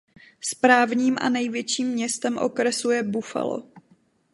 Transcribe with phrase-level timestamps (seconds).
[0.41, 3.63] Správním a největším městem okresu je Buffalo.